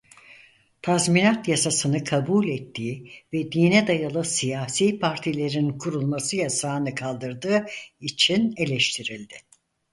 [0.81, 7.65] Tazminat Yasasını kabul ettiği ve dine dayalı siyasi partilerin kurulması yasağını kaldırdığı
[7.99, 9.35] için eleştirildi.